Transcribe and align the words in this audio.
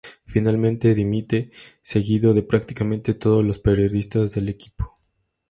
Finalmente 0.25 0.95
dimite, 0.95 1.51
seguido 1.83 2.33
de 2.33 2.41
prácticamente 2.41 3.13
todos 3.13 3.45
los 3.45 3.59
periodistas 3.59 4.31
del 4.31 4.49
equipo. 4.49 4.95